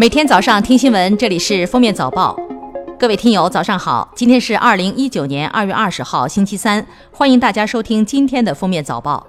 [0.00, 2.34] 每天早上听新闻，这里是封面早报。
[2.98, 4.10] 各位听友，早上好！
[4.16, 9.26] 今天是二零一九年二月二十号，星期三，欢迎大家收听今天的封面早报。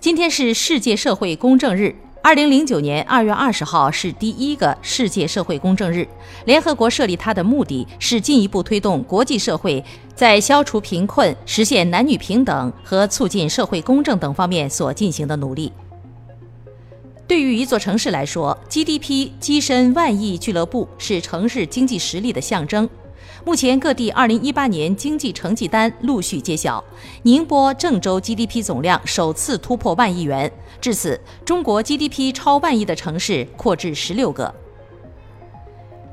[0.00, 1.94] 今天是世界社会公正日。
[2.20, 6.08] 二零零九年二月二十号是第一个世界社会公正日。
[6.46, 9.84] 联合国设立它的目的是进一步推动国际社会
[10.16, 15.72] 在消除贫困、实现男女平等和促进社会公正等方面所进行的努力。
[17.26, 22.88] 对于一座城市来说，GDP 跻身万亿俱乐部是城市经济实力的象征。
[23.46, 26.84] 目前各地2018年经济成绩单陆续揭晓，
[27.22, 30.52] 宁波、郑州 GDP 总量首次突破万亿元，
[30.82, 34.54] 至此，中国 GDP 超万亿的城市扩至十六个。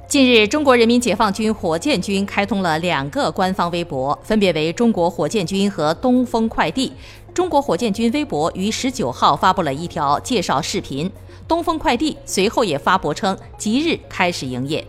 [0.07, 6.91] 近日，中国人民解放军火箭军开通了两个官方微博，分别为中国火箭军和东风快递。
[7.33, 11.09] 中国火箭军微博于十九号发布了一条介绍视频，
[11.47, 14.85] 东风快递随后也发博称即日开始营业。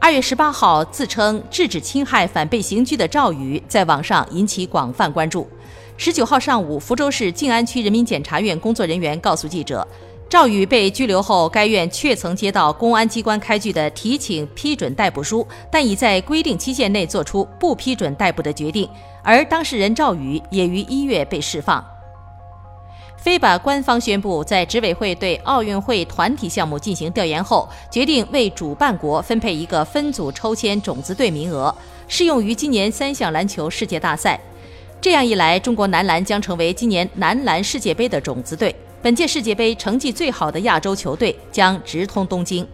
[0.00, 5.46] 二月十八号，自称制止侵害反被刑拘的赵宇在网上引起广泛关注。
[5.96, 9.86] 十九号上午，福州市静安区人民检察院工作人员告诉记者，
[10.34, 18.90] 赵宇被拘留后，该院确曾接到公安机关开具的提请批准逮捕书，但已在规定期限内作出不批准逮捕的决定，
[19.22, 21.84] 而当事人赵宇也于一月被释放。
[23.16, 31.72] 非法官方宣布，在执委会对奥运会团体项目进行调研后，决定为主办国分配一个分组抽签种子队名额，
[32.08, 34.40] 适用于今年三项篮球世界大赛。
[35.00, 38.74] 这样一来，中国男篮将成为今年男篮世界杯的种子队。
[39.04, 42.66] 本届世界杯成绩最好的亚洲球队将直通东京。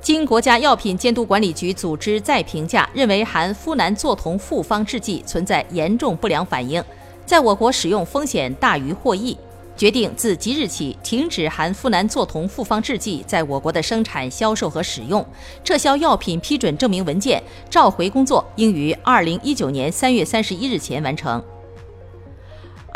[0.00, 6.82] 经国家药品监督管理局组织再评价，认为含呋喃唑酮复方制剂存在严重不良反应。
[7.24, 9.38] 在我国使用风险大于获益，
[9.76, 15.24] 决定自即日起停止含呋喃唑酮复方制剂在我国的生产、销售和使用，
[15.62, 21.40] 撤销药品批准证明文件，召回工作应于二零一九年三月三十一日前完成。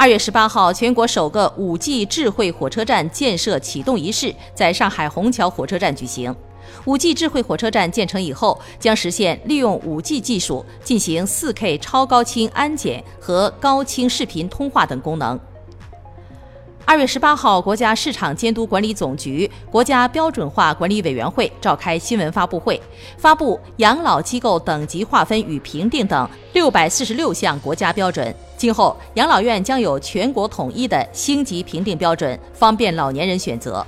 [0.01, 6.35] 二月十八号，全国首个五 G 智慧火车站建设启动仪式在上海虹桥火车站举行。
[6.87, 15.39] 五 G 智慧火车站建成以后，将实现利用五 G 技术进行 4K 超高清安检和高清视频通话等功能。
[16.87, 22.81] 二月十八号，国家市场监督管理总局、国家标准化管理委员会召开新闻发布会，
[23.19, 28.35] 发布养老机构等级划分与评定等六百四十六项国家标准。
[28.61, 33.83] 今后，养老院将有全国统一的星级评定标准，方便老年人选择。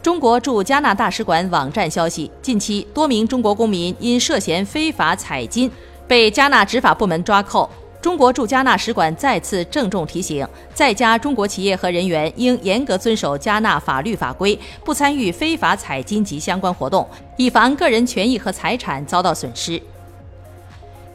[0.00, 5.68] 中国驻加纳大使馆网站消息，近期多名中国公民因涉嫌非法采金，
[6.06, 7.68] 被加纳执法部门抓扣。
[8.00, 17.04] 中国驻加纳使馆再次郑重提醒，在加中国企业和人员应严格遵守加纳法律法规，不参与非法采金及相关活动，
[17.36, 19.82] 以防个人权益和财产遭到损失。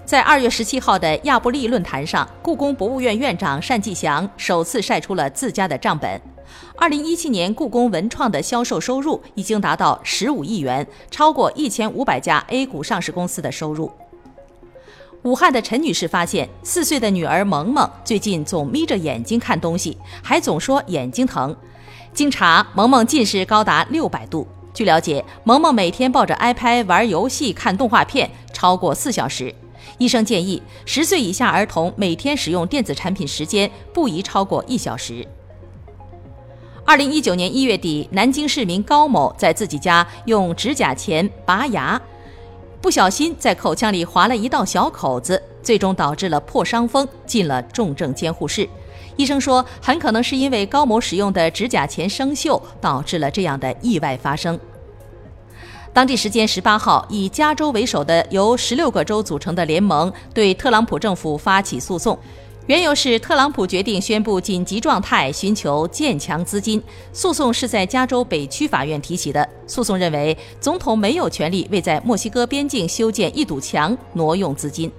[0.06, 6.22] 在二月十七号的亚布力论坛上，故宫博物院院长单霁翔首次晒出了自家的账本。
[6.76, 13.92] 二零一七年，故宫文创的销售收入已经达到十五亿元，超过一千五百家 A 股上市公司的收入。
[15.24, 21.56] 武汉的陈女士发现，四岁的女儿萌萌最近总眯着眼睛看东西，还总说眼睛疼。
[22.14, 24.48] 经查，萌萌近视高达六百度。
[24.72, 29.54] 据了解，萌萌每天抱着 iPad 玩游戏、看动画片超过四小时。
[29.98, 35.26] 医生建议，十岁以下儿童每天使用电子产品时间不宜超过一小时。
[36.86, 42.00] 二零一九年一月底，南京市民高某在自己家用指甲钳拔牙，
[42.80, 48.70] 不小心在口腔里划了一道小口子，最终导致了破伤风，进了重症监护室。
[49.16, 54.60] 医生说，很可能是因为高某使用的指甲钳生锈，导致了这样的意外发生。
[55.96, 62.20] 当地时间十八号，以加州为首的由十六个州组成的联盟对特朗普政府发起诉讼。
[62.68, 66.84] 缘由是特朗普决定宣布紧急状态，寻求建墙资金。
[67.14, 69.48] 诉讼是在加州北区法院提起的。
[69.68, 74.92] 诉讼认为，总统没有权利为在墨西哥边境修建一堵墙挪用资金。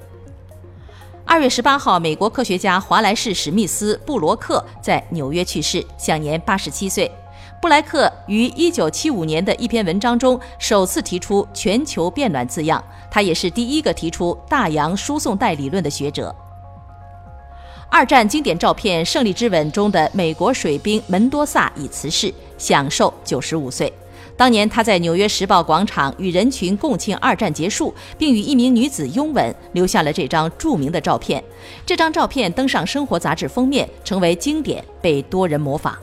[1.26, 7.12] 二月十八号，美国科学家华莱士·史密斯·布罗克在纽约去世，享年八十七岁。
[7.60, 16.34] 布莱克于一九七五年的一篇文章中首次提出“全球变暖”字样，他也是第一个提出大洋输送带理论的学者。
[17.88, 23.92] 二战经典照片《胜利之吻》中的美国水兵门多萨已辞世，享寿九十五岁。
[24.36, 31.42] 当年他在纽约时报广场与人群共庆二战结束，并与一名女子拥吻，留下了这张著名的照片。
[31.86, 35.96] 这张照片登上《生活》杂志封面，成为经典，被多人模仿。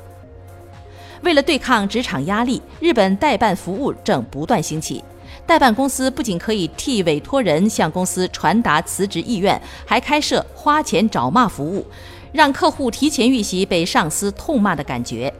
[1.23, 5.03] 为了对抗职场压力，日本代办服务正不断兴起。
[5.45, 11.85] 代办公司不仅可以替委托人向公司传达辞职意愿，还开设花钱找骂服务，
[12.31, 15.33] 让客户提前预习被上司痛骂的感觉。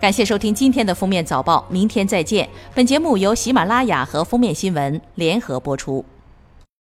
[0.00, 2.48] 感谢收听今天的封面早报，明天再见。
[2.74, 6.04] 本节目由喜马拉雅和封面新闻联合播出。